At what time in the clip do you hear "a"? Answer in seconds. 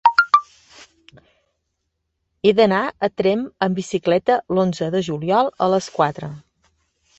3.09-3.11, 5.67-5.71